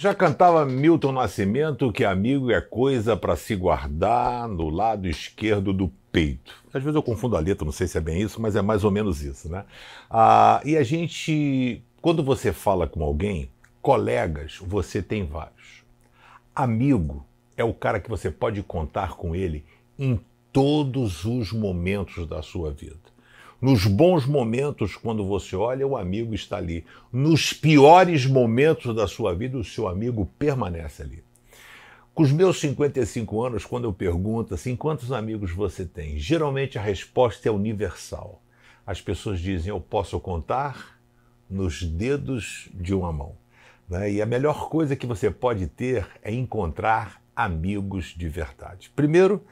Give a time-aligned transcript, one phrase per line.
[0.00, 5.88] Já cantava Milton Nascimento que amigo é coisa para se guardar no lado esquerdo do
[6.12, 6.54] peito.
[6.72, 8.84] Às vezes eu confundo a letra, não sei se é bem isso, mas é mais
[8.84, 9.64] ou menos isso, né?
[10.08, 13.50] Ah, e a gente, quando você fala com alguém,
[13.82, 15.82] colegas, você tem vários.
[16.54, 17.26] Amigo
[17.56, 19.64] é o cara que você pode contar com ele
[19.98, 20.20] em
[20.52, 23.17] todos os momentos da sua vida.
[23.60, 26.84] Nos bons momentos, quando você olha, o amigo está ali.
[27.12, 31.24] Nos piores momentos da sua vida, o seu amigo permanece ali.
[32.14, 36.18] Com os meus 55 anos, quando eu pergunto assim, quantos amigos você tem?
[36.18, 38.40] Geralmente a resposta é universal.
[38.86, 40.98] As pessoas dizem, eu posso contar
[41.50, 43.36] nos dedos de uma mão.
[43.88, 44.12] Né?
[44.12, 48.90] E a melhor coisa que você pode ter é encontrar amigos de verdade.
[48.94, 49.42] Primeiro,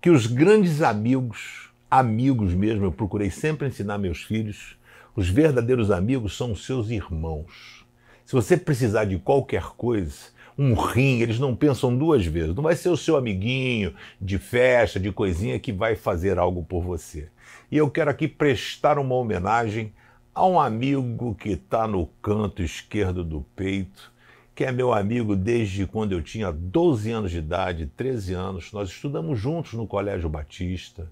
[0.00, 4.78] que os grandes amigos amigos mesmo, eu procurei sempre ensinar meus filhos.
[5.14, 7.84] Os verdadeiros amigos são os seus irmãos.
[8.24, 12.54] Se você precisar de qualquer coisa, um rim, eles não pensam duas vezes.
[12.54, 16.82] Não vai ser o seu amiguinho de festa, de coisinha que vai fazer algo por
[16.82, 17.28] você.
[17.70, 19.92] E eu quero aqui prestar uma homenagem
[20.34, 24.10] a um amigo que está no canto esquerdo do peito,
[24.54, 28.72] que é meu amigo desde quando eu tinha 12 anos de idade, 13 anos.
[28.72, 31.06] Nós estudamos juntos no Colégio Batista.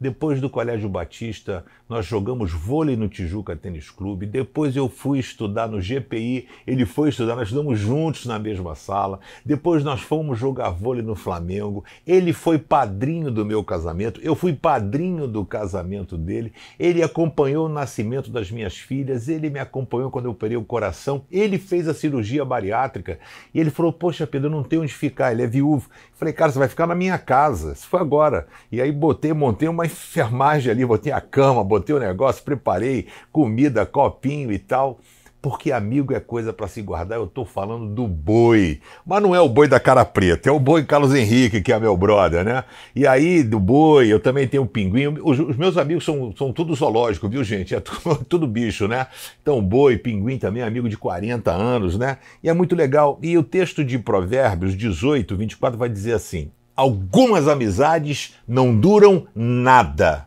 [0.00, 4.24] Depois do Colégio Batista, nós jogamos vôlei no Tijuca Tênis Clube.
[4.24, 9.20] Depois eu fui estudar no GPI, ele foi estudar, nós estudamos juntos na mesma sala.
[9.44, 11.84] Depois nós fomos jogar vôlei no Flamengo.
[12.06, 16.50] Ele foi padrinho do meu casamento, eu fui padrinho do casamento dele.
[16.78, 21.26] Ele acompanhou o nascimento das minhas filhas, ele me acompanhou quando eu operei o coração.
[21.30, 23.18] Ele fez a cirurgia bariátrica
[23.52, 25.90] e ele falou: Poxa, Pedro, eu não tenho onde ficar, ele é viúvo.
[26.14, 27.72] falei, cara, você vai ficar na minha casa.
[27.74, 28.46] Isso foi agora.
[28.72, 33.84] E aí botei, montei uma enfermagem ali, botei a cama, botei o negócio, preparei comida,
[33.86, 34.98] copinho e tal.
[35.42, 38.78] Porque amigo é coisa para se guardar, eu estou falando do boi.
[39.06, 41.80] Mas não é o boi da cara preta, é o boi Carlos Henrique, que é
[41.80, 42.62] meu brother, né?
[42.94, 45.06] E aí, do boi, eu também tenho um pinguim.
[45.22, 47.74] Os, os meus amigos são, são tudo zoológico, viu, gente?
[47.74, 49.06] É tudo, tudo bicho, né?
[49.40, 52.18] Então, boi, pinguim também, amigo de 40 anos, né?
[52.42, 53.18] E é muito legal.
[53.22, 60.26] E o texto de Provérbios 18, 24 vai dizer assim: Algumas amizades não duram nada,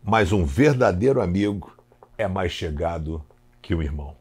[0.00, 1.76] mas um verdadeiro amigo
[2.16, 3.20] é mais chegado
[3.60, 4.14] que um irmão.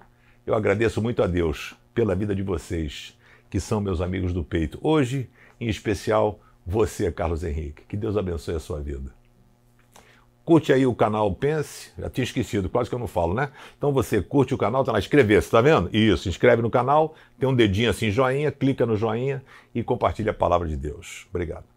[0.44, 3.16] Eu agradeço muito a Deus pela vida de vocês,
[3.48, 4.80] que são meus amigos do peito.
[4.82, 5.30] Hoje,
[5.60, 7.84] em especial, você, Carlos Henrique.
[7.88, 9.14] Que Deus abençoe a sua vida.
[10.52, 13.52] Curte aí o canal Pense, já tinha esquecido, quase que eu não falo, né?
[13.78, 15.90] Então você curte o canal, tá lá, inscrever-se, tá vendo?
[15.96, 19.42] Isso, inscreve no canal, tem um dedinho assim, joinha, clica no joinha
[19.74, 21.26] e compartilha a palavra de Deus.
[21.30, 21.71] Obrigado.